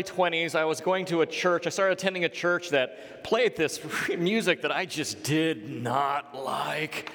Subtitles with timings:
[0.00, 1.66] early 20s, I was going to a church.
[1.66, 3.80] I started attending a church that played this
[4.18, 7.10] music that I just did not like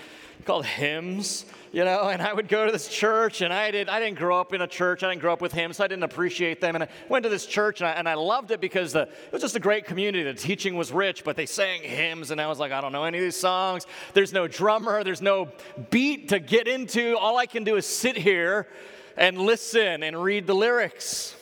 [0.46, 4.00] called hymns you know, and I would go to this church, and I, did, I
[4.00, 5.04] didn't grow up in a church.
[5.04, 6.76] I didn't grow up with hymns, so I didn't appreciate them.
[6.76, 9.34] And I went to this church, and I, and I loved it because the, it
[9.34, 10.24] was just a great community.
[10.24, 13.04] The teaching was rich, but they sang hymns, and I was like, I don't know
[13.04, 13.88] any of these songs.
[14.14, 15.50] There's no drummer, there's no
[15.90, 17.18] beat to get into.
[17.18, 18.70] All I can do is sit here
[19.18, 21.36] and listen and read the lyrics.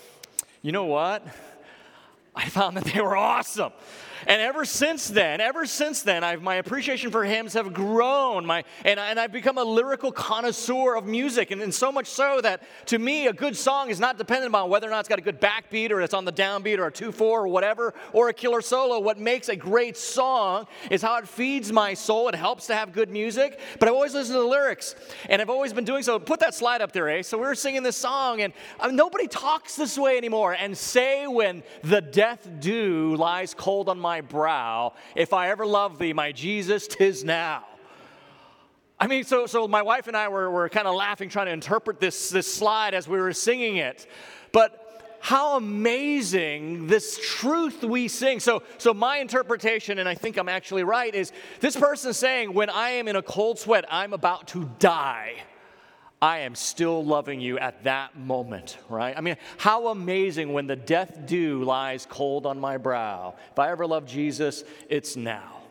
[0.63, 1.23] You know what?
[2.35, 3.73] I found that they were awesome.
[4.27, 8.45] And ever since then, ever since then, I've, my appreciation for hymns have grown.
[8.45, 11.51] My, and, I, and I've become a lyrical connoisseur of music.
[11.51, 14.69] And, and so much so that to me, a good song is not dependent on
[14.69, 16.91] whether or not it's got a good backbeat or it's on the downbeat or a
[16.91, 18.99] 2 4 or whatever, or a killer solo.
[18.99, 22.29] What makes a great song is how it feeds my soul.
[22.29, 23.59] It helps to have good music.
[23.79, 24.95] But I've always listened to the lyrics,
[25.29, 26.19] and I've always been doing so.
[26.19, 27.21] Put that slide up there, eh?
[27.21, 30.53] So we were singing this song, and I mean, nobody talks this way anymore.
[30.53, 34.93] And say when the death dew lies cold on my my brow.
[35.15, 37.65] If I ever love thee, my Jesus, tis now.
[38.99, 41.51] I mean, so, so my wife and I were, were kind of laughing, trying to
[41.51, 44.05] interpret this, this slide as we were singing it.
[44.51, 48.39] But how amazing this truth we sing.
[48.39, 52.69] So, so my interpretation, and I think I'm actually right, is this person saying, when
[52.69, 55.41] I am in a cold sweat, I'm about to die.
[56.23, 59.13] I am still loving you at that moment, right?
[59.17, 63.35] I mean, how amazing when the death dew lies cold on my brow.
[63.51, 65.62] If I ever love Jesus, it's now.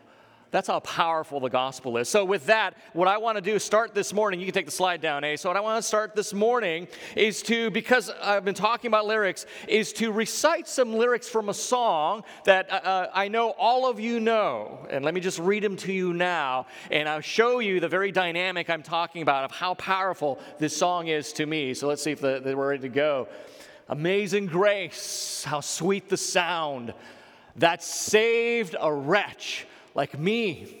[0.53, 2.07] That's how powerful the gospel is.
[2.07, 4.39] So, with that, what I want to do start this morning.
[4.39, 5.35] You can take the slide down, eh?
[5.35, 9.07] So, what I want to start this morning is to, because I've been talking about
[9.07, 13.89] lyrics, is to recite some lyrics from a song that uh, uh, I know all
[13.89, 14.85] of you know.
[14.91, 18.11] And let me just read them to you now, and I'll show you the very
[18.11, 21.73] dynamic I'm talking about of how powerful this song is to me.
[21.73, 23.27] So, let's see if they're ready to go.
[23.89, 26.93] Amazing grace, how sweet the sound
[27.55, 29.65] that saved a wretch
[29.95, 30.79] like me.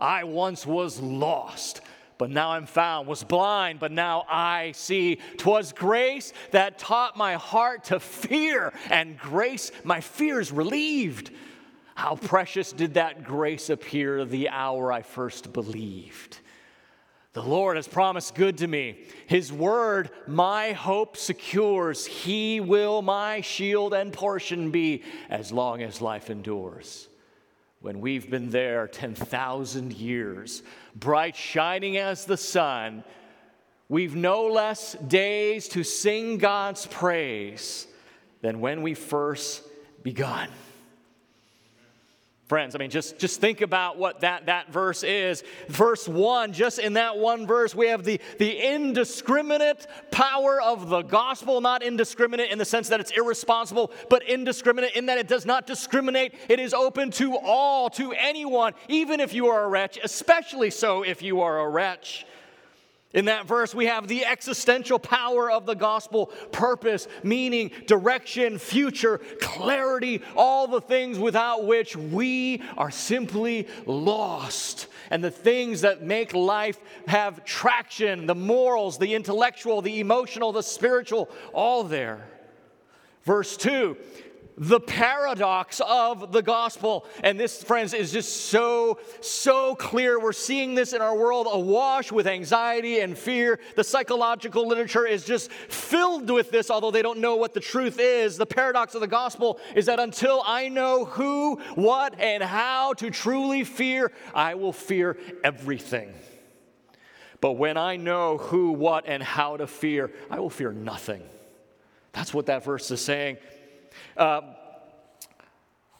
[0.00, 1.80] I once was lost,
[2.18, 5.18] but now I'm found, was blind, but now I see.
[5.36, 11.30] Twas grace that taught my heart to fear, and grace my fears relieved.
[11.94, 16.38] How precious did that grace appear the hour I first believed.
[17.32, 19.04] The Lord has promised good to me.
[19.26, 22.06] His word, my hope secures.
[22.06, 27.07] He will my shield and portion be as long as life endures
[27.80, 30.62] when we've been there 10,000 years,
[30.94, 33.04] bright shining as the sun,
[33.88, 37.86] we've no less days to sing God's praise
[38.42, 39.62] than when we first
[40.02, 40.48] begun.
[42.48, 45.44] Friends, I mean, just, just think about what that, that verse is.
[45.68, 51.02] Verse 1, just in that one verse, we have the, the indiscriminate power of the
[51.02, 55.44] gospel, not indiscriminate in the sense that it's irresponsible, but indiscriminate in that it does
[55.44, 56.32] not discriminate.
[56.48, 61.02] It is open to all, to anyone, even if you are a wretch, especially so
[61.02, 62.24] if you are a wretch.
[63.14, 69.18] In that verse, we have the existential power of the gospel purpose, meaning, direction, future,
[69.40, 74.88] clarity, all the things without which we are simply lost.
[75.10, 80.62] And the things that make life have traction the morals, the intellectual, the emotional, the
[80.62, 82.28] spiritual, all there.
[83.24, 83.96] Verse 2
[84.58, 87.06] the paradox of the gospel.
[87.22, 90.18] And this, friends, is just so, so clear.
[90.18, 93.60] We're seeing this in our world awash with anxiety and fear.
[93.76, 97.98] The psychological literature is just filled with this, although they don't know what the truth
[98.00, 98.36] is.
[98.36, 103.10] The paradox of the gospel is that until I know who, what, and how to
[103.10, 106.12] truly fear, I will fear everything.
[107.40, 111.22] But when I know who, what, and how to fear, I will fear nothing.
[112.12, 113.36] That's what that verse is saying.
[114.16, 114.40] Uh,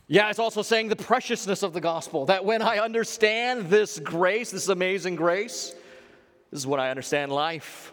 [0.06, 2.26] yeah, it's also saying the preciousness of the gospel.
[2.26, 5.74] That when I understand this grace, this amazing grace,
[6.50, 7.92] this is when I understand life.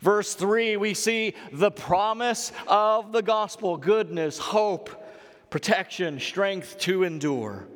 [0.00, 4.90] Verse 3, we see the promise of the gospel goodness, hope,
[5.50, 7.66] protection, strength to endure.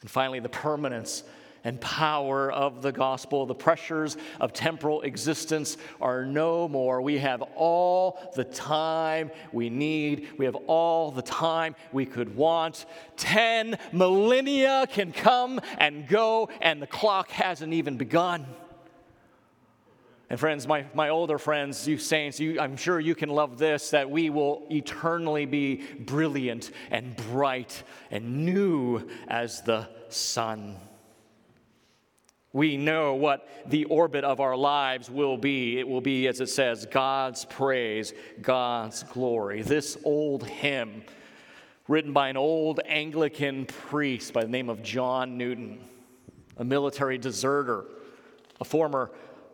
[0.00, 1.24] And finally, the permanence
[1.64, 3.46] and power of the gospel.
[3.46, 7.02] The pressures of temporal existence are no more.
[7.02, 12.86] We have all the time we need, we have all the time we could want.
[13.16, 18.46] Ten millennia can come and go, and the clock hasn't even begun.
[20.30, 23.90] And friends, my, my older friends, you saints, you, I'm sure you can love this
[23.90, 30.76] that we will eternally be brilliant and bright and new as the sun.
[32.52, 35.78] We know what the orbit of our lives will be.
[35.78, 39.62] It will be, as it says, God's praise, God's glory.
[39.62, 41.02] This old hymn,
[41.88, 45.78] written by an old Anglican priest by the name of John Newton,
[46.56, 47.84] a military deserter,
[48.60, 49.10] a former,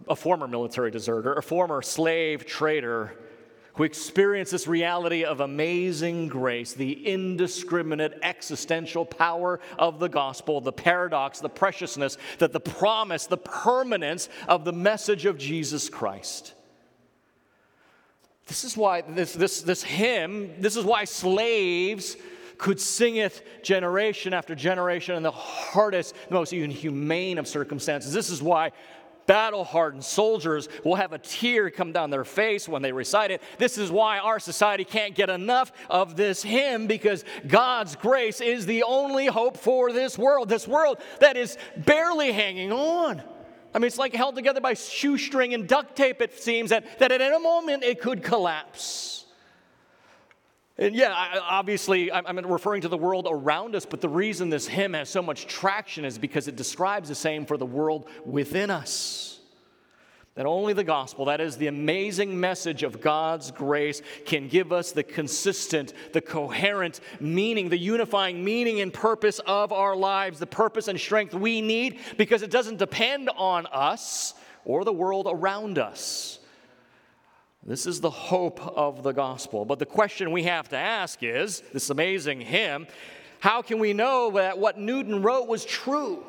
[0.08, 3.19] a former military deserter, a former slave trader
[3.74, 10.72] who experience this reality of amazing grace, the indiscriminate existential power of the gospel, the
[10.72, 16.54] paradox, the preciousness, that the promise, the permanence of the message of Jesus Christ.
[18.46, 22.16] This is why this, this, this hymn, this is why slaves
[22.58, 28.12] could sing it generation after generation in the hardest, the most inhumane of circumstances.
[28.12, 28.70] This is why
[29.26, 33.42] battle hardened soldiers will have a tear come down their face when they recite it.
[33.58, 38.66] This is why our society can't get enough of this hymn because God's grace is
[38.66, 43.22] the only hope for this world, this world that is barely hanging on.
[43.74, 47.10] I mean, it's like held together by shoestring and duct tape, it seems, that, that
[47.10, 49.23] at any moment it could collapse.
[50.76, 54.94] And yeah, obviously, I'm referring to the world around us, but the reason this hymn
[54.94, 59.38] has so much traction is because it describes the same for the world within us.
[60.34, 64.90] That only the gospel, that is the amazing message of God's grace, can give us
[64.90, 70.88] the consistent, the coherent meaning, the unifying meaning and purpose of our lives, the purpose
[70.88, 74.34] and strength we need, because it doesn't depend on us
[74.64, 76.40] or the world around us.
[77.66, 79.64] This is the hope of the gospel.
[79.64, 82.87] But the question we have to ask is this amazing hymn
[83.40, 86.25] how can we know that what Newton wrote was true?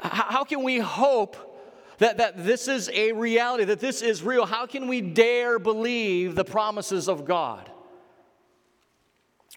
[0.00, 1.36] How can we hope
[1.98, 4.46] that, that this is a reality, that this is real?
[4.46, 7.70] How can we dare believe the promises of God?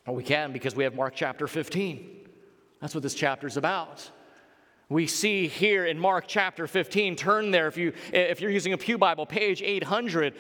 [0.06, 2.28] Well, we can because we have Mark chapter 15.
[2.80, 4.12] That's what this chapter is about
[4.90, 8.78] we see here in Mark chapter 15, turn there if, you, if you're using a
[8.78, 10.34] Pew Bible, page 800.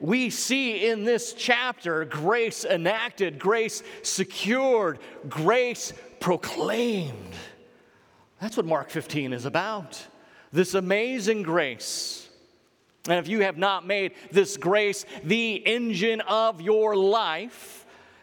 [0.00, 4.98] We see in this chapter grace enacted, grace secured,
[5.28, 7.34] grace proclaimed.
[8.40, 10.06] That's what Mark 15 is about.
[10.52, 12.28] This amazing grace.
[13.08, 17.77] And if you have not made this grace the engine of your life,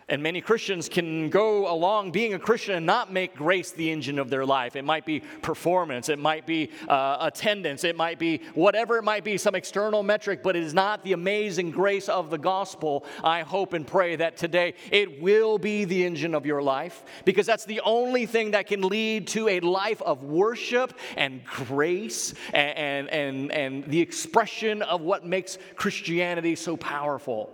[0.08, 4.20] and many Christians can go along being a Christian and not make grace the engine
[4.20, 4.76] of their life.
[4.76, 9.24] It might be performance, it might be uh, attendance, it might be whatever it might
[9.24, 13.04] be, some external metric, but it is not the amazing grace of the gospel.
[13.24, 17.48] I hope and pray that today it will be the engine of your life because
[17.48, 22.78] that's the only thing that can lead to a life of worship and grace and,
[22.78, 27.50] and, and, and the expression of what makes Christianity so powerful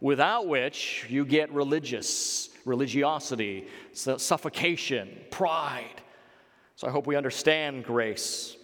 [0.00, 6.02] without which you get religious, religiosity, suffocation, pride.
[6.76, 8.56] So I hope we understand grace.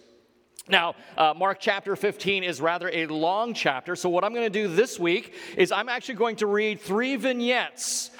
[0.69, 4.61] Now, uh, Mark chapter 15 is rather a long chapter, so what I'm going to
[4.61, 8.11] do this week is I'm actually going to read three vignettes,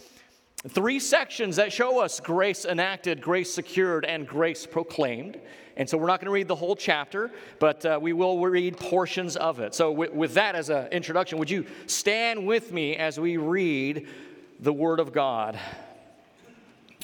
[0.69, 5.39] three sections that show us grace enacted, grace secured, and grace proclaimed.
[5.75, 8.77] And so we're not going to read the whole chapter, but uh, we will read
[8.77, 9.73] portions of it.
[9.73, 14.07] So, with, with that as an introduction, would you stand with me as we read
[14.59, 15.59] the Word of God?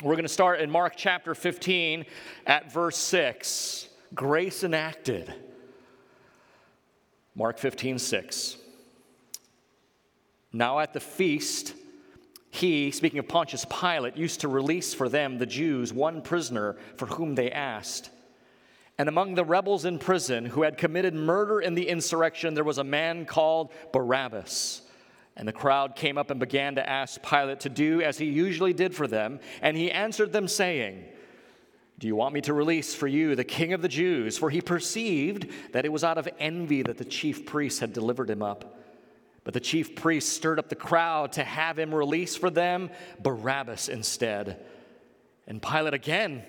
[0.04, 2.06] We're going to start in Mark chapter 15
[2.46, 3.90] at verse 6.
[4.14, 5.34] Grace enacted.
[7.36, 8.58] Mark 15, 6.
[10.54, 11.74] Now at the feast,
[12.60, 17.06] he, speaking of Pontius Pilate, used to release for them, the Jews, one prisoner for
[17.06, 18.10] whom they asked.
[18.98, 22.78] And among the rebels in prison who had committed murder in the insurrection, there was
[22.78, 24.82] a man called Barabbas.
[25.38, 28.74] And the crowd came up and began to ask Pilate to do as he usually
[28.74, 29.40] did for them.
[29.62, 31.06] And he answered them, saying,
[31.98, 34.38] Do you want me to release for you the king of the Jews?
[34.38, 38.30] For he perceived that it was out of envy that the chief priests had delivered
[38.30, 38.79] him up.
[39.50, 43.90] But the chief priests stirred up the crowd to have him release for them Barabbas
[43.90, 44.64] instead.
[45.48, 46.44] And Pilate again,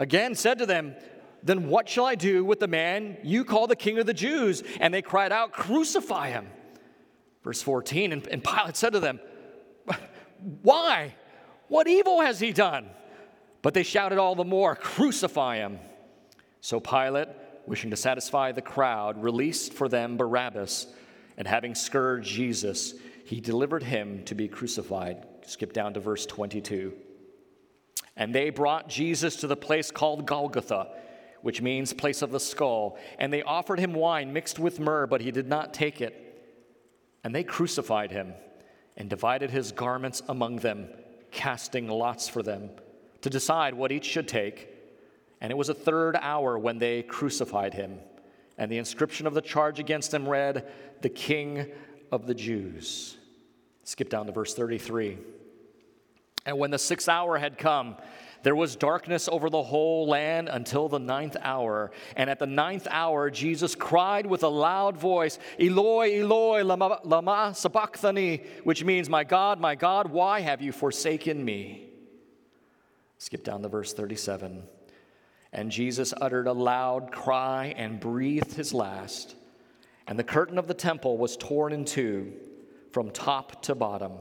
[0.00, 0.96] again said to them,
[1.44, 4.64] then what shall I do with the man you call the king of the Jews?
[4.80, 6.48] And they cried out, Crucify him.
[7.44, 9.20] Verse 14, and, and Pilate said to them,
[10.62, 11.14] Why?
[11.68, 12.90] What evil has he done?
[13.62, 15.78] But they shouted all the more, Crucify him.
[16.60, 17.28] So Pilate,
[17.68, 20.88] wishing to satisfy the crowd, released for them Barabbas,
[21.40, 22.94] and having scourged Jesus,
[23.24, 25.26] he delivered him to be crucified.
[25.44, 26.92] Skip down to verse 22.
[28.14, 30.88] And they brought Jesus to the place called Golgotha
[31.42, 32.98] which means place of the skull.
[33.18, 36.26] And they offered him wine mixed with myrrh, but he did not take it.
[37.24, 38.34] And they crucified him
[38.96, 40.88] and divided his garments among them,
[41.30, 42.70] casting lots for them
[43.22, 44.68] to decide what each should take.
[45.40, 47.98] And it was a third hour when they crucified him.
[48.60, 51.72] And the inscription of the charge against him read, The King
[52.12, 53.16] of the Jews.
[53.84, 55.16] Skip down to verse 33.
[56.44, 57.96] And when the sixth hour had come,
[58.42, 61.90] there was darkness over the whole land until the ninth hour.
[62.16, 67.54] And at the ninth hour, Jesus cried with a loud voice, Eloi, Eloi, lama, lama
[67.54, 71.88] sabachthani, which means, My God, my God, why have you forsaken me?
[73.16, 74.64] Skip down to verse 37.
[75.52, 79.34] And Jesus uttered a loud cry and breathed his last.
[80.06, 82.32] And the curtain of the temple was torn in two
[82.92, 84.12] from top to bottom.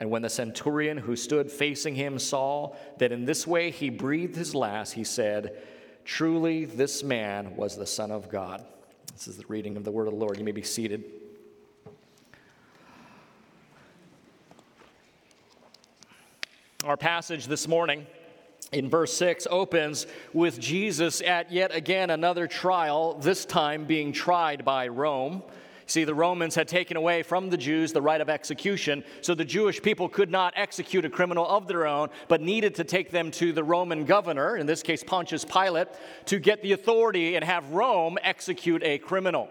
[0.00, 4.36] And when the centurion who stood facing him saw that in this way he breathed
[4.36, 5.62] his last, he said,
[6.04, 8.62] Truly, this man was the Son of God.
[9.14, 10.36] This is the reading of the word of the Lord.
[10.36, 11.04] You may be seated.
[16.84, 18.06] Our passage this morning
[18.74, 24.64] in verse 6 opens with Jesus at yet again another trial, this time being tried
[24.64, 25.42] by Rome.
[25.86, 29.44] See, the Romans had taken away from the Jews the right of execution, so the
[29.44, 33.30] Jewish people could not execute a criminal of their own, but needed to take them
[33.32, 35.88] to the Roman governor, in this case Pontius Pilate,
[36.26, 39.48] to get the authority and have Rome execute a criminal.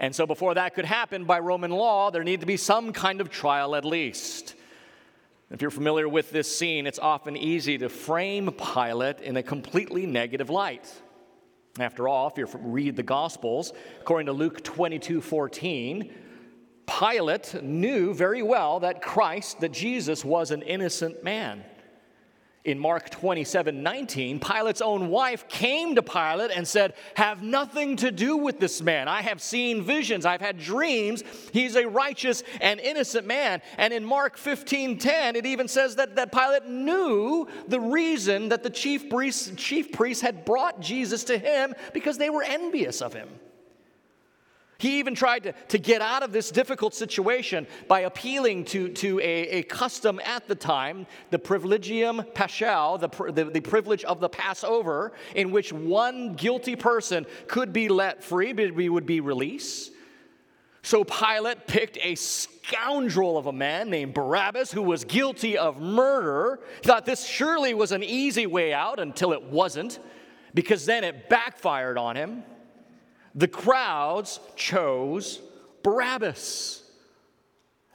[0.00, 3.20] And so, before that could happen by Roman law, there needed to be some kind
[3.20, 4.56] of trial at least.
[5.50, 10.04] If you're familiar with this scene, it's often easy to frame Pilate in a completely
[10.04, 10.92] negative light.
[11.78, 16.12] After all, if you read the Gospels, according to Luke 22 14,
[16.86, 21.64] Pilate knew very well that Christ, that Jesus, was an innocent man.
[22.68, 28.10] In Mark 27 19, Pilate's own wife came to Pilate and said, Have nothing to
[28.10, 29.08] do with this man.
[29.08, 31.24] I have seen visions, I've had dreams.
[31.50, 33.62] He's a righteous and innocent man.
[33.78, 38.62] And in Mark 15 10, it even says that, that Pilate knew the reason that
[38.62, 43.14] the chief priests, chief priests had brought Jesus to him because they were envious of
[43.14, 43.30] him.
[44.80, 49.18] He even tried to, to get out of this difficult situation by appealing to, to
[49.18, 49.22] a,
[49.58, 55.12] a custom at the time, the privilegium paschal, the, the, the privilege of the Passover,
[55.34, 59.90] in which one guilty person could be let free, but would be released.
[60.82, 66.60] So Pilate picked a scoundrel of a man named Barabbas who was guilty of murder.
[66.82, 69.98] He thought this surely was an easy way out until it wasn't,
[70.54, 72.44] because then it backfired on him
[73.34, 75.40] the crowds chose
[75.82, 76.82] Barabbas.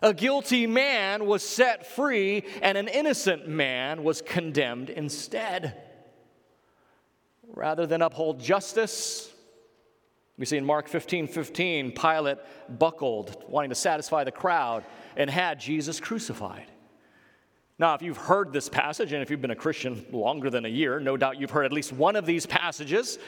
[0.02, 5.82] A guilty man was set free, and an innocent man was condemned instead.
[7.48, 9.32] Rather than uphold justice,
[10.38, 12.38] we see in Mark 15 15, Pilate
[12.68, 14.84] buckled, wanting to satisfy the crowd,
[15.16, 16.66] and had Jesus crucified.
[17.80, 20.70] Now, if you've heard this passage, and if you've been a Christian longer than a
[20.70, 23.20] year, no doubt you've heard at least one of these passages.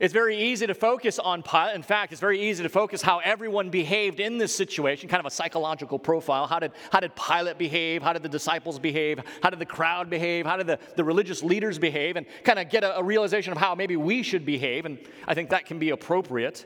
[0.00, 1.74] It's very easy to focus on Pilate.
[1.74, 5.26] In fact, it's very easy to focus how everyone behaved in this situation, kind of
[5.26, 6.46] a psychological profile.
[6.46, 8.02] How did, how did Pilate behave?
[8.02, 9.20] How did the disciples behave?
[9.42, 10.46] How did the crowd behave?
[10.46, 12.16] How did the, the religious leaders behave?
[12.16, 14.86] And kind of get a, a realization of how maybe we should behave.
[14.86, 16.64] And I think that can be appropriate.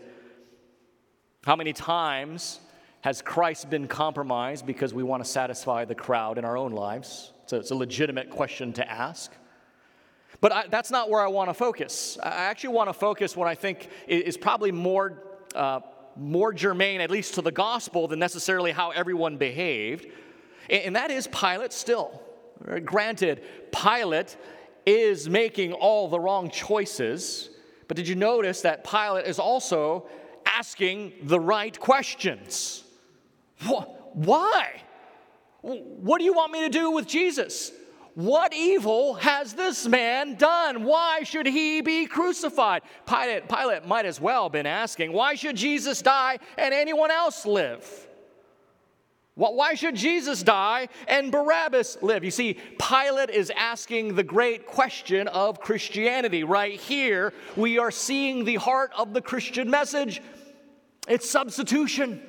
[1.44, 2.60] How many times
[3.00, 7.32] has Christ been compromised because we want to satisfy the crowd in our own lives?
[7.46, 9.32] So it's a legitimate question to ask.
[10.44, 12.18] But I, that's not where I want to focus.
[12.22, 15.22] I actually want to focus what I think is probably more,
[15.54, 15.80] uh,
[16.16, 20.06] more germane, at least to the gospel, than necessarily how everyone behaved.
[20.68, 22.22] And that is Pilate still.
[22.84, 24.36] Granted, Pilate
[24.84, 27.48] is making all the wrong choices,
[27.88, 30.06] but did you notice that Pilate is also
[30.44, 32.84] asking the right questions?
[33.62, 34.82] Why?
[35.62, 37.72] What do you want me to do with Jesus?
[38.14, 40.84] What evil has this man done?
[40.84, 42.82] Why should he be crucified?
[43.06, 47.44] Pilate, Pilate might as well have been asking, Why should Jesus die and anyone else
[47.44, 48.08] live?
[49.36, 52.22] Why should Jesus die and Barabbas live?
[52.22, 56.44] You see, Pilate is asking the great question of Christianity.
[56.44, 60.22] Right here, we are seeing the heart of the Christian message
[61.06, 62.22] it's substitution.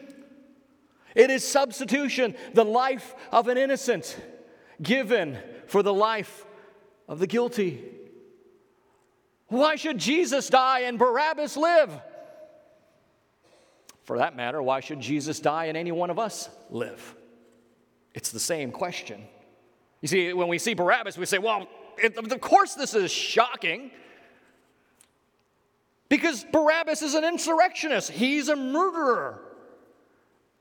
[1.13, 4.19] It is substitution, the life of an innocent
[4.81, 6.45] given for the life
[7.07, 7.83] of the guilty.
[9.47, 11.91] Why should Jesus die and Barabbas live?
[14.03, 17.15] For that matter, why should Jesus die and any one of us live?
[18.13, 19.23] It's the same question.
[20.01, 21.67] You see, when we see Barabbas, we say, well,
[21.97, 23.91] it, of course this is shocking.
[26.07, 29.41] Because Barabbas is an insurrectionist, he's a murderer.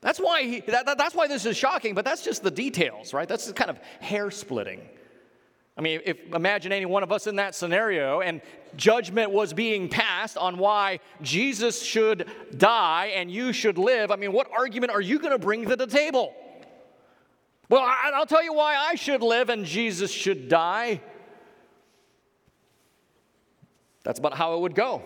[0.04, 3.14] That's why, he, that, that, that's why this is shocking, but that's just the details,
[3.14, 3.26] right?
[3.26, 4.82] That's kind of hair splitting.
[5.78, 8.42] I mean, if imagine any one of us in that scenario and
[8.76, 14.10] judgment was being passed on why Jesus should die and you should live.
[14.10, 16.34] I mean, what argument are you going to bring to the table?
[17.70, 21.00] Well, I'll tell you why I should live and Jesus should die.
[24.02, 25.02] That's about how it would go.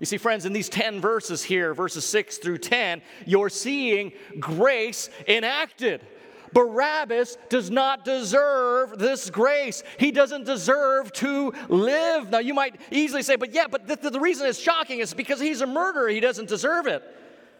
[0.00, 5.08] You see, friends, in these 10 verses here, verses 6 through 10, you're seeing grace
[5.28, 6.04] enacted.
[6.52, 9.82] Barabbas does not deserve this grace.
[9.98, 12.30] He doesn't deserve to live.
[12.30, 15.40] Now, you might easily say, but yeah, but the, the reason it's shocking is because
[15.40, 16.08] he's a murderer.
[16.08, 17.02] He doesn't deserve it.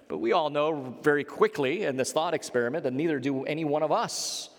[0.07, 3.83] But we all know very quickly in this thought experiment that neither do any one
[3.83, 4.51] of us.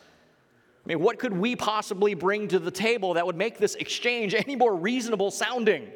[0.85, 4.33] I mean, what could we possibly bring to the table that would make this exchange
[4.35, 5.89] any more reasonable sounding?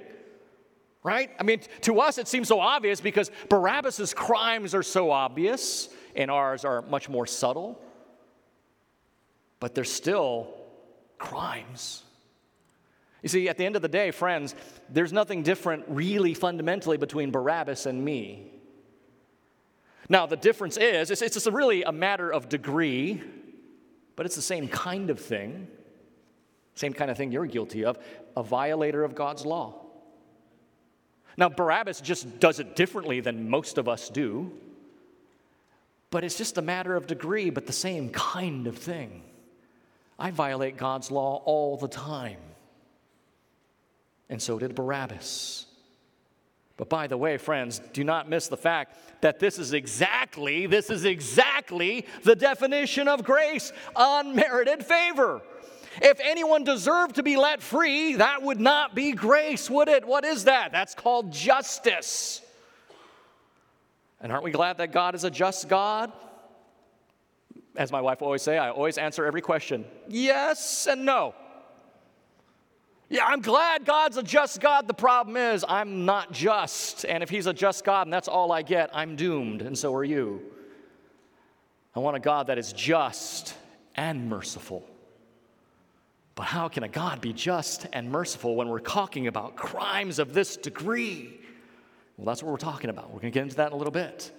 [1.01, 1.31] Right?
[1.39, 6.29] I mean, to us it seems so obvious because Barabbas's crimes are so obvious and
[6.29, 7.81] ours are much more subtle
[9.59, 10.47] but they're still
[11.17, 12.03] crimes.
[13.21, 14.55] You see, at the end of the day, friends,
[14.89, 18.53] there's nothing different really fundamentally between Barabbas and me.
[20.07, 23.21] Now, the difference is, it's, it's really a matter of degree,
[24.15, 25.67] but it's the same kind of thing,
[26.75, 27.99] same kind of thing you're guilty of,
[28.37, 29.78] a violator of God's law.
[31.39, 34.51] Now, Barabbas just does it differently than most of us do,
[36.11, 39.23] but it's just a matter of degree, but the same kind of thing.
[40.19, 42.39] I violate God's law all the time.
[44.29, 45.65] And so did Barabbas.
[46.75, 50.89] But by the way, friends, do not miss the fact that this is exactly, this
[50.89, 55.41] is exactly the definition of grace unmerited favor.
[56.01, 60.05] If anyone deserved to be let free, that would not be grace, would it?
[60.05, 60.71] What is that?
[60.71, 62.41] That's called justice.
[64.21, 66.11] And aren't we glad that God is a just God?
[67.79, 71.33] as my wife always say, I always answer every question yes and no.
[73.11, 74.87] Yeah, I'm glad God's a just God.
[74.87, 77.05] The problem is, I'm not just.
[77.05, 79.95] And if He's a just God and that's all I get, I'm doomed, and so
[79.95, 80.43] are you.
[81.95, 83.55] I want a God that is just
[83.95, 84.87] and merciful.
[86.39, 90.33] But how can a God be just and merciful when we're talking about crimes of
[90.33, 91.37] this degree?
[92.15, 93.07] Well, that's what we're talking about.
[93.07, 94.31] We're going to get into that in a little bit.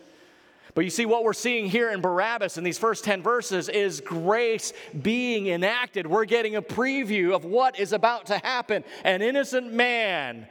[0.73, 4.01] But you see, what we're seeing here in Barabbas in these first 10 verses is
[4.01, 6.07] grace being enacted.
[6.07, 8.83] We're getting a preview of what is about to happen.
[9.05, 10.47] An innocent man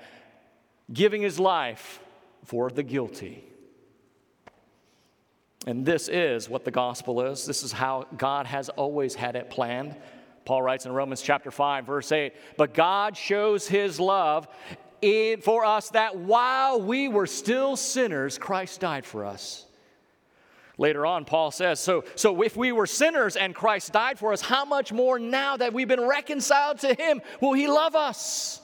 [0.94, 2.00] giving his life
[2.46, 3.44] for the guilty.
[5.66, 7.48] And this is what the gospel is.
[7.48, 9.96] This is how God has always had it planned.
[10.50, 14.48] Paul writes in Romans chapter 5, verse 8, but God shows his love
[15.00, 19.68] in, for us that while we were still sinners, Christ died for us.
[20.80, 24.42] Later on, Paul says, so, so if we were sinners and Christ died for us,
[24.42, 28.60] how much more now that we've been reconciled to him will he love us?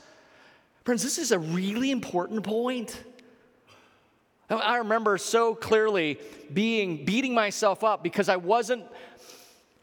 [0.85, 2.99] Friends, this is a really important point.
[4.49, 6.19] I remember so clearly
[6.51, 8.85] being beating myself up because I wasn't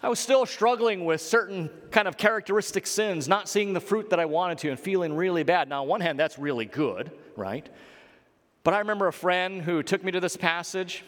[0.03, 4.19] I was still struggling with certain kind of characteristic sins, not seeing the fruit that
[4.19, 5.69] I wanted to and feeling really bad.
[5.69, 7.69] Now, on one hand, that's really good, right?
[8.65, 11.05] But I remember a friend who took me to this passage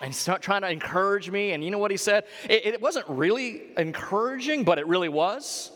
[0.00, 1.52] and he's trying to encourage me.
[1.52, 2.24] And you know what he said?
[2.48, 5.72] It, it, wasn't really encouraging, but it really was.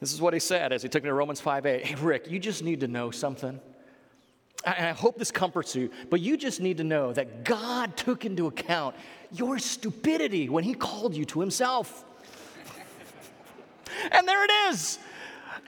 [0.00, 1.84] This is what he said as he took me to Romans 5 8.
[1.84, 3.60] Hey, Rick, you just need to know something.
[4.64, 8.46] I hope this comforts you, but you just need to know that God took into
[8.46, 8.94] account
[9.32, 12.04] your stupidity when he called you to himself.
[14.12, 14.98] and there it is.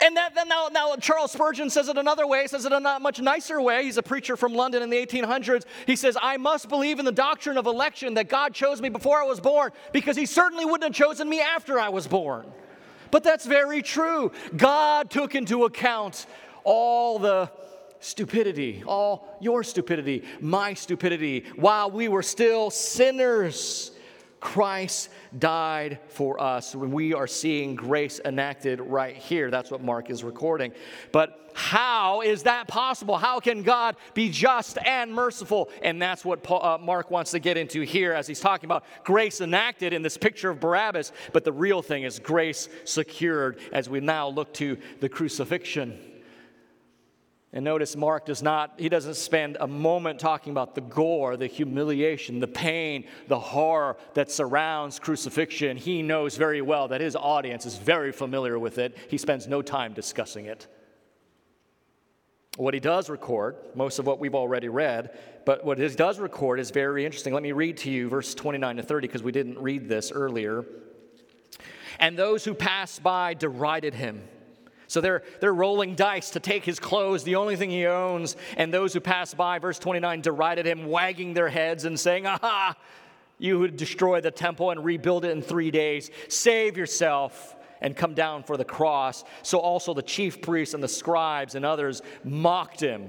[0.01, 2.99] And that, then now, now Charles Spurgeon says it another way, says it in a
[2.99, 3.85] much nicer way.
[3.85, 5.65] He's a preacher from London in the 1800s.
[5.87, 9.21] He says, I must believe in the doctrine of election that God chose me before
[9.21, 12.47] I was born because he certainly wouldn't have chosen me after I was born.
[13.11, 14.33] But that's very true.
[14.57, 16.27] God took into account
[16.65, 17.51] all the
[18.03, 23.93] stupidity, all your stupidity, my stupidity, while we were still sinners.
[24.41, 26.75] Christ died for us.
[26.75, 30.73] We are seeing grace enacted right here, that's what Mark is recording.
[31.13, 33.17] But how is that possible?
[33.17, 35.71] How can God be just and merciful?
[35.83, 38.85] And that's what Paul, uh, Mark wants to get into here as he's talking about
[39.05, 41.13] grace enacted in this picture of Barabbas.
[41.33, 46.12] But the real thing is grace secured as we now look to the crucifixion.
[47.55, 51.47] And notice Mark does not, he doesn't spend a moment talking about the gore, the
[51.47, 55.77] humiliation, the pain, the horror that surrounds crucifixion.
[55.77, 58.97] He knows very well that his audience is very familiar with it.
[59.11, 60.67] He spends no time discussing it.
[62.57, 66.59] What he does record, most of what we've already read, but what he does record
[66.59, 67.35] is very interesting.
[67.35, 70.65] Let me read to you verse 29 to 30 because we didn't read this earlier.
[71.99, 74.23] and those who passed by derided him.
[74.93, 78.37] So they're, they're rolling dice to take his clothes, the only thing he owns.
[78.59, 82.39] And those who passed by, verse 29, derided him, wagging their heads and saying, ah,
[82.43, 82.77] Aha,
[83.39, 88.13] you who destroy the temple and rebuild it in three days, save yourself and come
[88.13, 89.25] down for the cross.
[89.43, 93.09] So also the chief priests and the scribes and others mocked him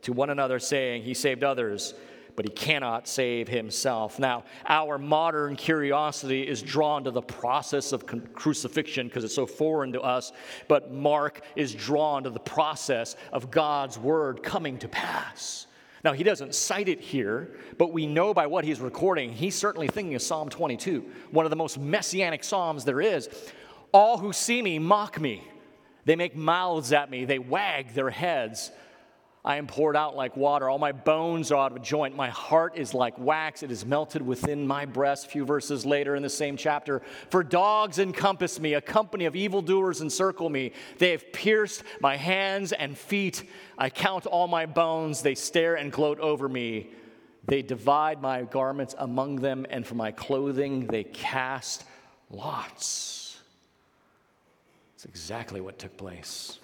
[0.00, 1.94] to one another, saying, He saved others
[2.36, 4.18] but he cannot save himself.
[4.18, 9.92] Now, our modern curiosity is drawn to the process of crucifixion because it's so foreign
[9.92, 10.32] to us,
[10.68, 15.66] but Mark is drawn to the process of God's word coming to pass.
[16.04, 19.86] Now, he doesn't cite it here, but we know by what he's recording, he's certainly
[19.86, 23.28] thinking of Psalm 22, one of the most messianic psalms there is.
[23.92, 25.46] All who see me mock me.
[26.04, 27.24] They make mouths at me.
[27.24, 28.72] They wag their heads.
[29.44, 30.70] I am poured out like water.
[30.70, 32.14] All my bones are out of joint.
[32.14, 33.64] My heart is like wax.
[33.64, 35.26] It is melted within my breast.
[35.26, 37.02] A few verses later in the same chapter.
[37.28, 40.72] For dogs encompass me, a company of evildoers encircle me.
[40.98, 43.42] They have pierced my hands and feet.
[43.76, 45.22] I count all my bones.
[45.22, 46.90] They stare and gloat over me.
[47.44, 51.82] They divide my garments among them, and for my clothing they cast
[52.30, 53.36] lots.
[54.94, 56.60] That's exactly what took place.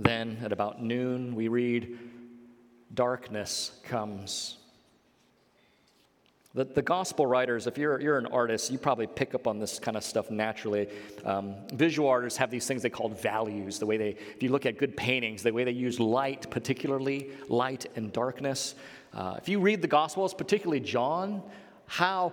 [0.00, 1.98] Then at about noon, we read,
[2.94, 4.56] Darkness comes.
[6.54, 9.78] The, the gospel writers, if you're, you're an artist, you probably pick up on this
[9.78, 10.88] kind of stuff naturally.
[11.26, 13.78] Um, visual artists have these things they call values.
[13.78, 17.30] The way they, if you look at good paintings, the way they use light, particularly
[17.48, 18.76] light and darkness.
[19.12, 21.42] Uh, if you read the gospels, particularly John,
[21.86, 22.32] how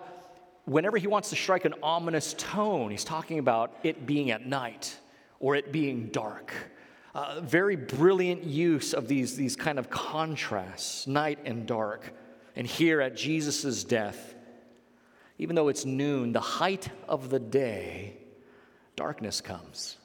[0.63, 4.97] whenever he wants to strike an ominous tone, he's talking about it being at night
[5.41, 6.53] or it being dark
[7.17, 12.13] uh, very brilliant use of these, these kind of contrasts, night and dark.
[12.55, 14.35] And here at Jesus' death,
[15.39, 18.17] even though it's noon, the height of the day,
[18.95, 19.97] darkness comes.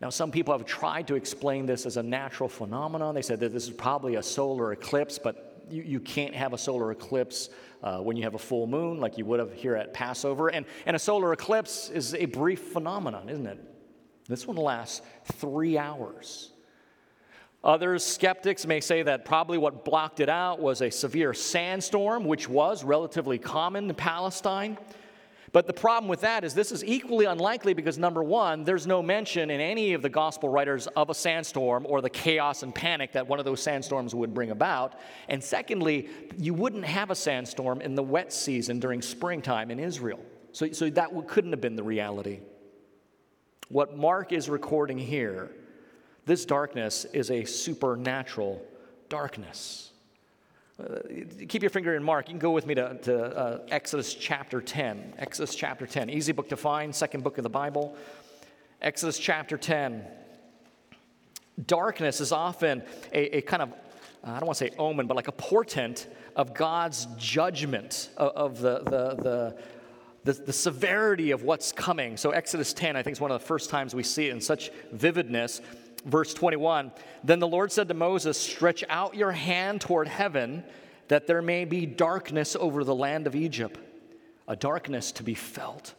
[0.00, 3.14] Now, some people have tried to explain this as a natural phenomenon.
[3.14, 6.58] They said that this is probably a solar eclipse, but you, you can't have a
[6.58, 7.48] solar eclipse
[7.84, 10.48] uh, when you have a full moon like you would have here at Passover.
[10.48, 13.75] And, and a solar eclipse is a brief phenomenon, isn't it?
[14.28, 16.50] This one lasts three hours.
[17.64, 22.48] Others, skeptics, may say that probably what blocked it out was a severe sandstorm, which
[22.48, 24.78] was relatively common in Palestine.
[25.52, 29.02] But the problem with that is this is equally unlikely because, number one, there's no
[29.02, 33.12] mention in any of the gospel writers of a sandstorm or the chaos and panic
[33.12, 35.00] that one of those sandstorms would bring about.
[35.28, 40.20] And secondly, you wouldn't have a sandstorm in the wet season during springtime in Israel.
[40.52, 42.40] So, so that couldn't have been the reality.
[43.68, 45.50] What Mark is recording here,
[46.24, 48.64] this darkness is a supernatural
[49.08, 49.90] darkness.
[50.78, 50.98] Uh,
[51.48, 52.28] keep your finger in Mark.
[52.28, 55.14] You can go with me to, to uh, Exodus chapter 10.
[55.18, 56.10] Exodus chapter 10.
[56.10, 57.96] Easy book to find, second book of the Bible.
[58.80, 60.04] Exodus chapter 10.
[61.66, 63.72] Darkness is often a, a kind of,
[64.22, 68.60] I don't want to say omen, but like a portent of God's judgment of, of
[68.60, 69.56] the, the, the
[70.26, 72.16] the, the severity of what's coming.
[72.16, 74.40] So, Exodus 10, I think, is one of the first times we see it in
[74.40, 75.62] such vividness.
[76.04, 76.90] Verse 21
[77.22, 80.64] Then the Lord said to Moses, Stretch out your hand toward heaven,
[81.08, 83.78] that there may be darkness over the land of Egypt,
[84.48, 85.94] a darkness to be felt.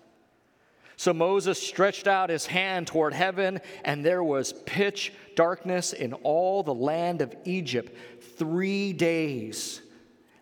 [0.97, 6.63] So Moses stretched out his hand toward heaven, and there was pitch darkness in all
[6.63, 7.95] the land of Egypt
[8.37, 9.81] three days.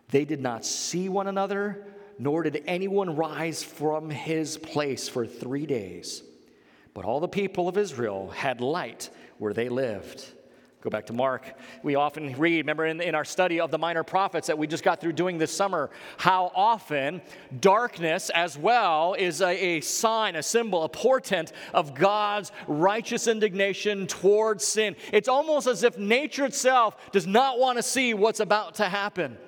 [0.08, 1.86] They did not see one another,
[2.18, 6.22] nor did anyone rise from his place for three days.
[6.94, 10.24] But all the people of Israel had light where they lived.
[10.86, 11.58] Go back to Mark.
[11.82, 14.84] We often read, remember in, in our study of the minor prophets that we just
[14.84, 17.22] got through doing this summer, how often
[17.58, 24.06] darkness as well is a, a sign, a symbol, a portent of God's righteous indignation
[24.06, 24.94] towards sin.
[25.12, 29.38] It's almost as if nature itself does not want to see what's about to happen.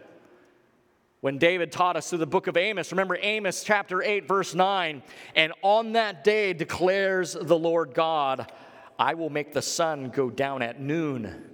[1.20, 5.02] When David taught us through the book of Amos, remember Amos chapter 8, verse 9,
[5.34, 8.52] and on that day declares the Lord God,
[8.98, 11.44] I will make the sun go down at noon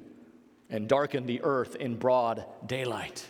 [0.68, 3.26] and darken the earth in broad daylight.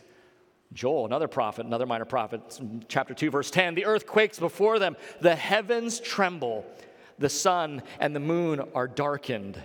[0.72, 4.96] Joel, another prophet, another minor prophet, chapter 2, verse 10 the earth quakes before them,
[5.20, 6.66] the heavens tremble,
[7.16, 9.60] the sun and the moon are darkened,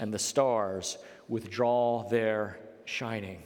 [0.00, 3.44] and the stars withdraw their shining.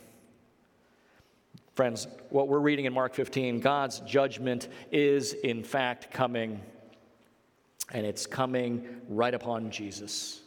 [1.74, 6.60] Friends, what we're reading in Mark 15, God's judgment is in fact coming,
[7.92, 10.40] and it's coming right upon Jesus.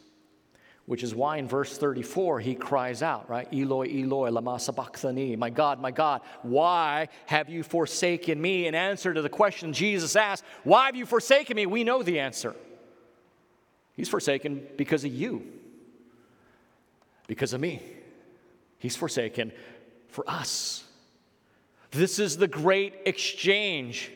[0.85, 3.49] which is why in verse 34 he cries out, right?
[3.53, 5.35] Eloi, Eloi, lama sabachthani.
[5.35, 8.67] My God, my God, why have you forsaken me?
[8.67, 11.65] In answer to the question Jesus asked, Why have you forsaken me?
[11.65, 12.55] We know the answer.
[13.97, 15.43] He's forsaken because of you,
[17.27, 17.81] because of me.
[18.79, 19.51] He's forsaken
[20.07, 20.86] for us.
[21.91, 24.11] This is the great exchange.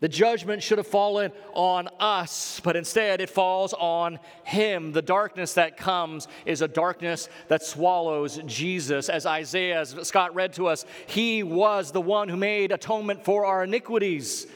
[0.00, 4.92] The judgment should have fallen on us, but instead it falls on him.
[4.92, 9.10] The darkness that comes is a darkness that swallows Jesus.
[9.10, 13.44] As Isaiah, as Scott read to us, he was the one who made atonement for
[13.44, 14.46] our iniquities.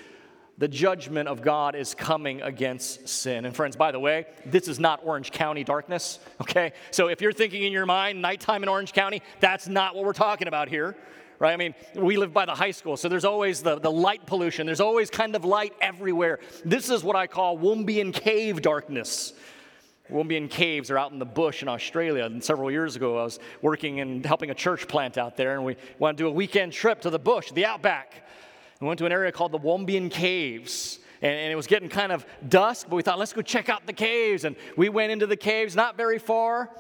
[0.57, 3.45] The judgment of God is coming against sin.
[3.45, 6.73] And friends, by the way, this is not Orange County darkness, okay?
[6.91, 10.13] So if you're thinking in your mind nighttime in Orange County, that's not what we're
[10.15, 10.97] talking about here
[11.45, 11.53] right?
[11.53, 14.65] I mean, we live by the high school, so there's always the, the light pollution.
[14.65, 16.41] There's always kind of light everywhere.
[16.65, 19.35] This is what I call Wombeyan cave darkness.
[20.11, 22.25] Wombeyan caves are out in the bush in Australia.
[22.25, 25.67] And several years ago, I was working and helping a church plant out there, and
[25.67, 28.27] we wanted to do a weekend trip to the bush, the outback.
[28.81, 30.99] We went to an area called the Wombeyan Caves.
[31.21, 33.93] And it was getting kind of dusk, but we thought, let's go check out the
[33.93, 34.45] caves.
[34.45, 36.71] And we went into the caves, not very far,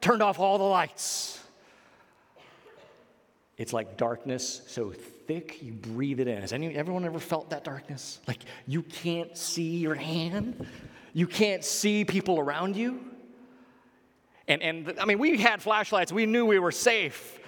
[0.00, 1.43] turned off all the lights
[3.56, 4.92] it's like darkness so
[5.26, 6.40] thick you breathe it in.
[6.40, 8.20] Has anyone, everyone ever felt that darkness?
[8.26, 10.66] Like you can't see your hand,
[11.12, 13.00] you can't see people around you.
[14.46, 17.38] And, and I mean, we had flashlights, we knew we were safe,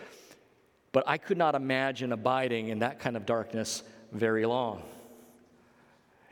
[0.92, 4.82] but I could not imagine abiding in that kind of darkness very long.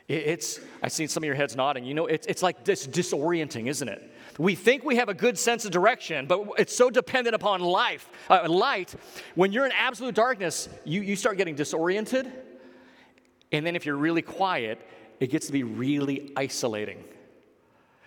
[0.09, 1.85] It, it's, I see some of your heads nodding.
[1.85, 4.11] You know, it's, it's like this disorienting, isn't it?
[4.39, 8.09] We think we have a good sense of direction, but it's so dependent upon life,
[8.29, 8.95] uh, light.
[9.35, 12.31] When you're in absolute darkness, you, you start getting disoriented.
[13.53, 14.81] And then if you're really quiet,
[15.21, 17.05] it gets to be really isolating.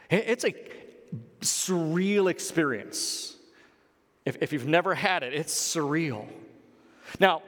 [0.09, 0.53] It's a
[1.41, 3.35] surreal experience.
[4.25, 6.27] If, if you've never had it, it's surreal.
[7.19, 7.41] Now,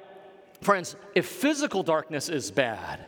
[0.62, 3.06] friends, if physical darkness is bad,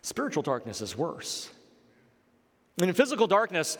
[0.00, 1.50] spiritual darkness is worse.
[2.78, 3.78] And in physical darkness,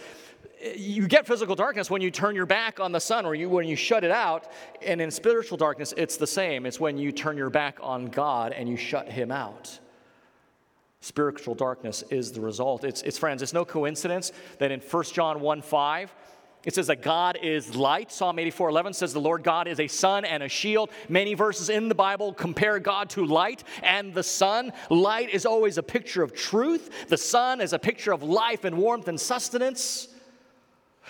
[0.76, 3.66] you get physical darkness when you turn your back on the sun or you, when
[3.66, 4.50] you shut it out.
[4.82, 6.66] And in spiritual darkness, it's the same.
[6.66, 9.78] It's when you turn your back on God and you shut Him out.
[11.00, 12.82] Spiritual darkness is the result.
[12.82, 16.14] It's, it's friends, it's no coincidence that in 1 John 1 5,
[16.64, 18.10] it says that God is light.
[18.10, 20.88] Psalm 84 11 says the Lord God is a sun and a shield.
[21.10, 24.72] Many verses in the Bible compare God to light and the sun.
[24.88, 28.78] Light is always a picture of truth, the sun is a picture of life and
[28.78, 30.08] warmth and sustenance.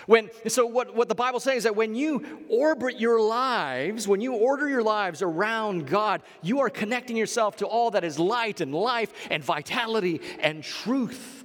[0.05, 4.21] When, so, what, what the Bible says is that when you orbit your lives, when
[4.21, 8.61] you order your lives around God, you are connecting yourself to all that is light
[8.61, 11.43] and life and vitality and truth.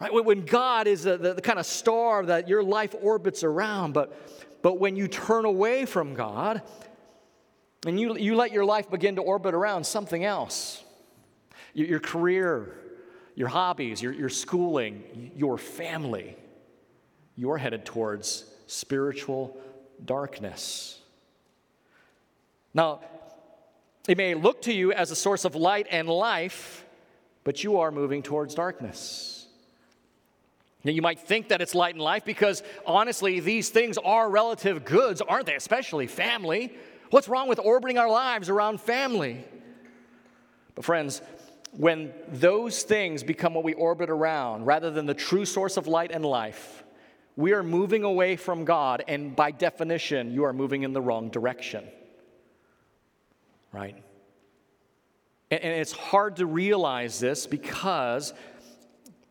[0.00, 0.12] Right?
[0.12, 4.60] When God is the, the, the kind of star that your life orbits around, but,
[4.62, 6.62] but when you turn away from God
[7.84, 10.84] and you, you let your life begin to orbit around something else,
[11.74, 12.76] your, your career,
[13.34, 16.36] your hobbies, your, your schooling, your family,
[17.36, 19.56] you're headed towards spiritual
[20.04, 20.98] darkness.
[22.74, 23.00] Now,
[24.08, 26.84] it may look to you as a source of light and life,
[27.44, 29.46] but you are moving towards darkness.
[30.84, 34.84] Now, you might think that it's light and life because honestly, these things are relative
[34.84, 35.54] goods, aren't they?
[35.54, 36.72] Especially family.
[37.10, 39.44] What's wrong with orbiting our lives around family?
[40.74, 41.22] But, friends,
[41.76, 46.10] when those things become what we orbit around rather than the true source of light
[46.10, 46.82] and life,
[47.36, 51.30] we are moving away from God, and by definition, you are moving in the wrong
[51.30, 51.84] direction.
[53.72, 53.96] Right?
[55.50, 58.34] And, and it's hard to realize this because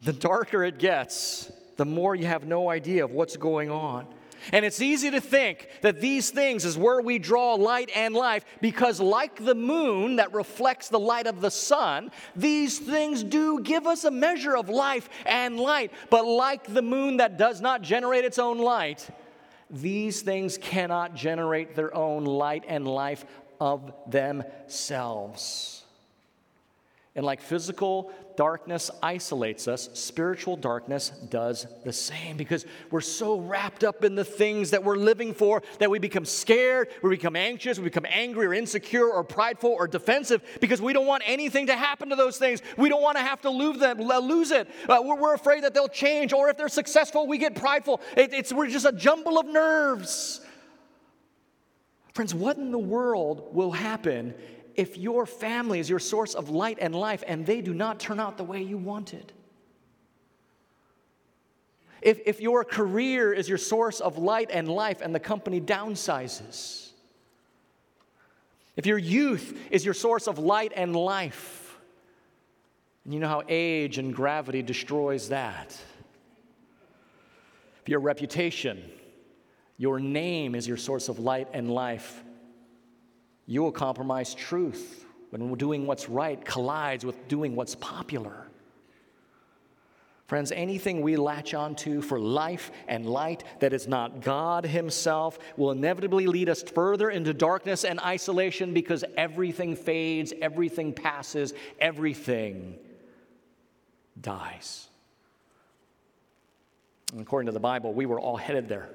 [0.01, 4.07] the darker it gets, the more you have no idea of what's going on.
[4.51, 8.45] And it's easy to think that these things is where we draw light and life
[8.61, 13.87] because, like the moon that reflects the light of the sun, these things do give
[13.87, 15.91] us a measure of life and light.
[16.09, 19.07] But, like the moon that does not generate its own light,
[19.69, 23.25] these things cannot generate their own light and life
[23.59, 25.80] of themselves.
[27.13, 33.83] And like physical darkness isolates us, spiritual darkness does the same because we're so wrapped
[33.83, 37.77] up in the things that we're living for that we become scared, we become anxious,
[37.77, 41.75] we become angry or insecure or prideful or defensive because we don't want anything to
[41.75, 42.61] happen to those things.
[42.77, 44.69] We don't want to have to lose them, lose it.
[44.87, 47.99] Uh, we're, we're, afraid that they'll change, or if they're successful, we get prideful.
[48.15, 50.39] It, it's, we're just a jumble of nerves.
[52.13, 54.33] Friends, what in the world will happen
[54.75, 58.19] if your family is your source of light and life and they do not turn
[58.19, 59.33] out the way you wanted?
[62.01, 66.89] if, if your career is your source of light and life and the company downsizes,
[68.75, 71.77] if your youth is your source of light and life,
[73.05, 75.77] and you know how age and gravity destroys that.
[77.81, 78.91] If your reputation,
[79.77, 82.23] your name is your source of light and life,
[83.45, 88.47] you will compromise truth when doing what's right collides with doing what's popular.
[90.27, 95.71] Friends, anything we latch onto for life and light that is not God Himself will
[95.71, 102.77] inevitably lead us further into darkness and isolation because everything fades, everything passes, everything
[104.21, 104.87] dies.
[107.11, 108.89] And according to the Bible, we were all headed there.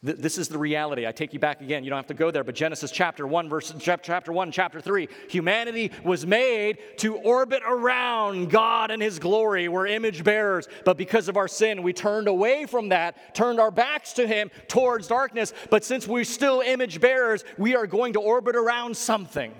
[0.00, 1.08] This is the reality.
[1.08, 1.82] I take you back again.
[1.82, 5.08] You don't have to go there, but Genesis chapter 1, verse chapter 1, chapter 3.
[5.28, 9.66] Humanity was made to orbit around God and his glory.
[9.66, 13.72] We're image bearers, but because of our sin, we turned away from that, turned our
[13.72, 15.52] backs to him towards darkness.
[15.68, 19.52] But since we're still image bearers, we are going to orbit around something.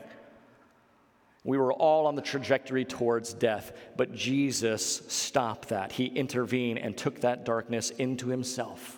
[1.42, 5.90] We were all on the trajectory towards death, but Jesus stopped that.
[5.90, 8.98] He intervened and took that darkness into himself.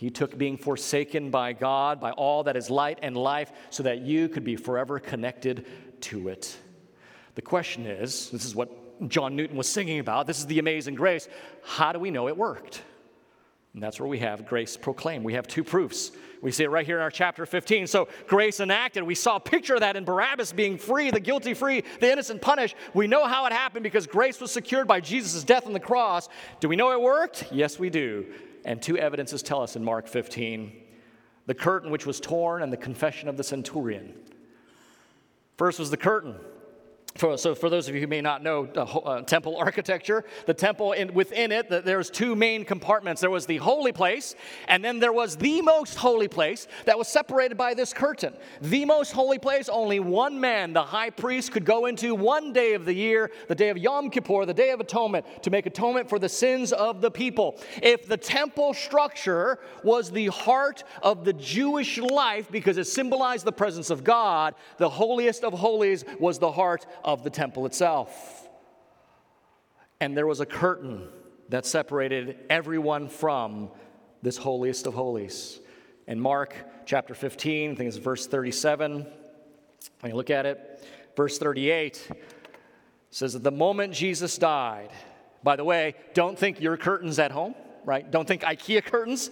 [0.00, 4.00] He took being forsaken by God, by all that is light and life, so that
[4.00, 5.66] you could be forever connected
[6.00, 6.56] to it.
[7.34, 10.26] The question is this is what John Newton was singing about.
[10.26, 11.28] This is the amazing grace.
[11.62, 12.80] How do we know it worked?
[13.74, 15.22] And that's where we have grace proclaimed.
[15.22, 16.12] We have two proofs.
[16.40, 17.86] We see it right here in our chapter 15.
[17.86, 19.02] So, grace enacted.
[19.02, 22.40] We saw a picture of that in Barabbas being free, the guilty free, the innocent
[22.40, 22.74] punished.
[22.94, 26.30] We know how it happened because grace was secured by Jesus' death on the cross.
[26.60, 27.48] Do we know it worked?
[27.52, 28.24] Yes, we do.
[28.70, 30.70] And two evidences tell us in Mark 15
[31.46, 34.14] the curtain which was torn and the confession of the centurion.
[35.56, 36.36] First was the curtain.
[37.16, 40.54] For, so, for those of you who may not know uh, uh, temple architecture, the
[40.54, 43.20] temple in, within it, the, there's two main compartments.
[43.20, 44.36] There was the holy place,
[44.68, 48.34] and then there was the most holy place that was separated by this curtain.
[48.60, 52.74] The most holy place, only one man, the high priest, could go into one day
[52.74, 56.08] of the year, the day of Yom Kippur, the day of atonement, to make atonement
[56.08, 57.58] for the sins of the people.
[57.82, 63.52] If the temple structure was the heart of the Jewish life because it symbolized the
[63.52, 68.48] presence of God, the holiest of holies was the heart of the temple itself.
[70.00, 71.08] And there was a curtain
[71.50, 73.70] that separated everyone from
[74.22, 75.60] this holiest of holies.
[76.06, 76.54] In Mark
[76.86, 79.06] chapter 15, I think it's verse 37,
[80.00, 80.84] when you look at it,
[81.16, 82.08] verse 38
[83.10, 84.90] says that the moment Jesus died,
[85.42, 88.08] by the way, don't think your curtains at home, right?
[88.10, 89.30] Don't think IKEA curtains.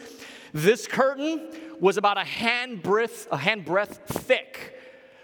[0.53, 1.49] This curtain
[1.81, 4.78] was about a hand breadth, a hand breadth thick.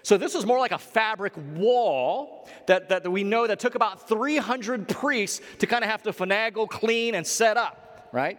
[0.04, 4.06] So this was more like a fabric wall that, that we know that took about
[4.06, 8.38] 300 priests to kind of have to finagle, clean, and set up, right?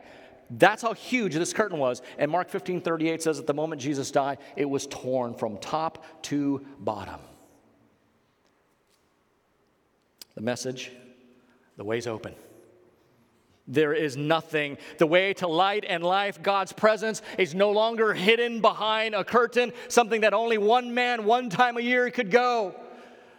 [0.51, 2.04] That's how huge this curtain was.
[2.19, 6.06] And Mark 15 38 says at the moment Jesus died, it was torn from top
[6.23, 7.19] to bottom.
[10.36, 10.91] The message
[11.78, 12.36] the way's open.
[13.67, 14.78] There is nothing.
[14.99, 19.73] The way to light and life, God's presence, is no longer hidden behind a curtain,
[19.88, 22.75] something that only one man, one time a year could go.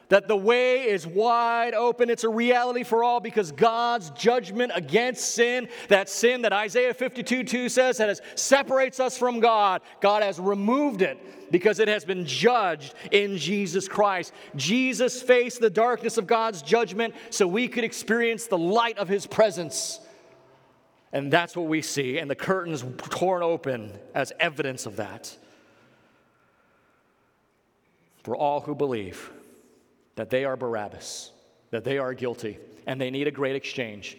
[0.09, 2.11] That the way is wide open.
[2.11, 7.43] It's a reality for all because God's judgment against sin, that sin that Isaiah 52
[7.43, 12.25] 2 says that separates us from God, God has removed it because it has been
[12.25, 14.33] judged in Jesus Christ.
[14.55, 19.27] Jesus faced the darkness of God's judgment so we could experience the light of his
[19.27, 20.01] presence.
[21.17, 25.35] And that's what we see, and the curtains torn open as evidence of that.
[28.23, 29.31] For all who believe
[30.17, 31.31] that they are Barabbas,
[31.71, 34.19] that they are guilty, and they need a great exchange,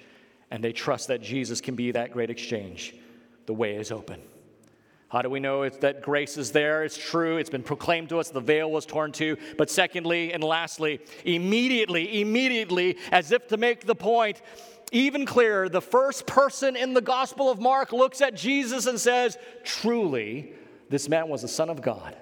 [0.49, 2.95] and they trust that Jesus can be that great exchange,
[3.45, 4.19] the way is open.
[5.09, 6.83] How do we know it's, that grace is there?
[6.83, 7.37] It's true.
[7.37, 8.29] It's been proclaimed to us.
[8.29, 9.37] The veil was torn too.
[9.57, 14.41] But secondly and lastly, immediately, immediately, as if to make the point,
[14.91, 19.37] even clearer, the first person in the Gospel of Mark looks at Jesus and says,
[19.63, 20.51] Truly,
[20.89, 22.15] this man was the Son of God.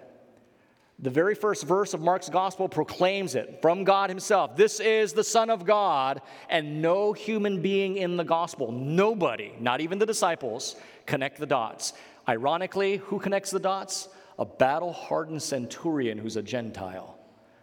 [0.99, 4.55] The very first verse of Mark's Gospel proclaims it from God Himself.
[4.55, 9.81] This is the Son of God, and no human being in the Gospel, nobody, not
[9.81, 11.93] even the disciples, connect the dots.
[12.29, 14.07] Ironically, who connects the dots?
[14.39, 17.17] A battle hardened centurion who's a Gentile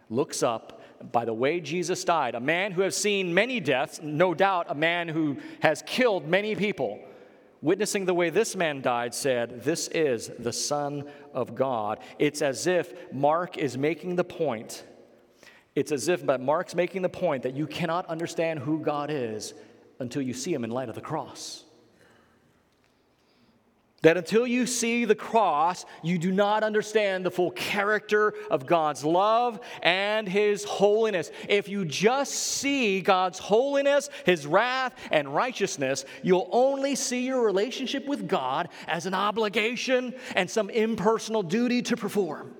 [0.09, 0.81] looks up
[1.11, 4.75] by the way Jesus died, a man who has seen many deaths, no doubt a
[4.75, 6.99] man who has killed many people,
[7.63, 11.99] witnessing the way this man died, said, This is the Son of God.
[12.19, 14.83] It's as if Mark is making the point.
[15.73, 19.55] It's as if, but Mark's making the point that you cannot understand who God is
[19.97, 21.63] until you see him in light of the cross.
[24.03, 29.03] That until you see the cross, you do not understand the full character of God's
[29.03, 31.31] love and His holiness.
[31.49, 38.05] If you just see God's holiness, His wrath, and righteousness, you'll only see your relationship
[38.05, 42.53] with God as an obligation and some impersonal duty to perform.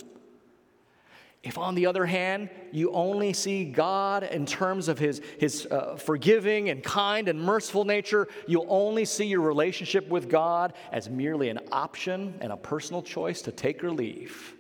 [1.44, 5.98] If, on the other hand, you only see God in terms of His, his uh,
[5.98, 11.50] forgiving and kind and merciful nature, you'll only see your relationship with God as merely
[11.50, 14.56] an option and a personal choice to take or leave.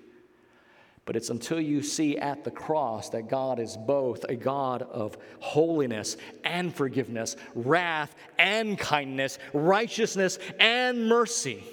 [1.05, 5.17] But it's until you see at the cross that God is both a God of
[5.39, 11.63] holiness and forgiveness, wrath and kindness, righteousness and mercy,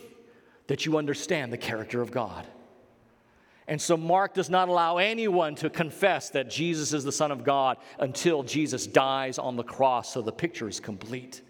[0.69, 2.47] that you understand the character of God.
[3.71, 7.45] And so Mark does not allow anyone to confess that Jesus is the Son of
[7.45, 11.41] God until Jesus dies on the cross, so the picture is complete.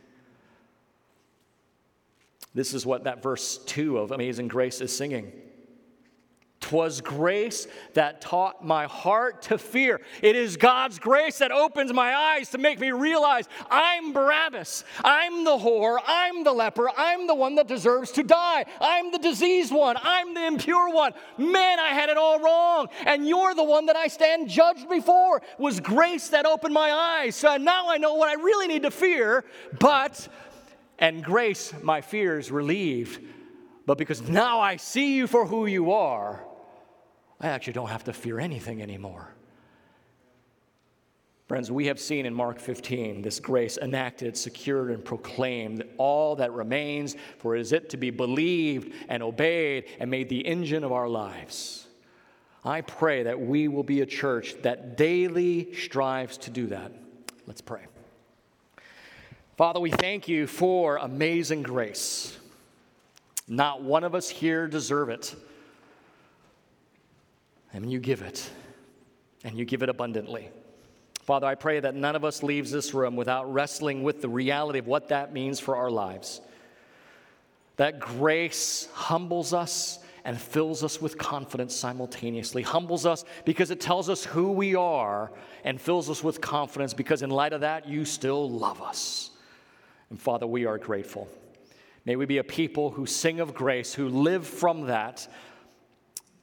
[2.55, 5.33] This is what that verse 2 of Amazing Grace is singing.
[6.71, 10.01] Twas grace that taught my heart to fear.
[10.23, 14.85] It is God's grace that opens my eyes to make me realize I'm Barabbas.
[15.03, 15.99] I'm the whore.
[16.07, 16.89] I'm the leper.
[16.97, 18.67] I'm the one that deserves to die.
[18.81, 19.97] I'm the diseased one.
[20.01, 21.13] I'm the impure one.
[21.37, 22.87] Man, I had it all wrong.
[23.05, 25.39] And you're the one that I stand judged before.
[25.39, 27.35] It was grace that opened my eyes.
[27.35, 29.45] So now I know what I really need to fear,
[29.81, 30.29] but,
[31.01, 33.21] and grace, my fears relieved.
[33.87, 36.47] But because now I see you for who you are,
[37.41, 39.29] I actually don't have to fear anything anymore.
[41.49, 45.83] Friends, we have seen in Mark 15 this grace enacted, secured, and proclaimed.
[45.99, 50.85] All that remains for is it to be believed and obeyed and made the engine
[50.85, 51.89] of our lives.
[52.65, 56.93] I pray that we will be a church that daily strives to do that.
[57.47, 57.83] Let's pray.
[59.57, 62.39] Father, we thank you for amazing grace.
[63.49, 65.35] Not one of us here deserve it
[67.73, 68.51] and you give it,
[69.45, 70.51] and you give it abundantly.
[71.23, 74.79] Father, I pray that none of us leaves this room without wrestling with the reality
[74.79, 76.41] of what that means for our lives.
[77.77, 82.63] That grace humbles us and fills us with confidence simultaneously.
[82.63, 85.31] Humbles us because it tells us who we are,
[85.65, 89.31] and fills us with confidence because, in light of that, you still love us.
[90.11, 91.29] And Father, we are grateful.
[92.05, 95.29] May we be a people who sing of grace, who live from that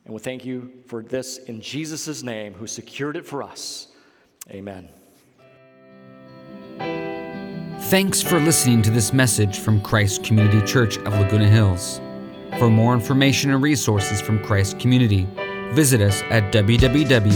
[0.07, 3.89] and we thank you for this in Jesus' name, who secured it for us.
[4.49, 4.87] Amen.
[7.89, 11.99] Thanks for listening to this message from Christ Community Church of Laguna Hills.
[12.57, 15.27] For more information and resources from Christ Community,
[15.73, 17.27] visit us at www.ccclh.org.